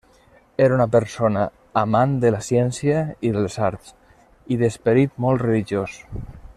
[0.67, 1.43] Era una persona
[1.81, 3.95] amant de la ciència i de les arts,
[4.57, 6.01] i d'esperit molt religiós.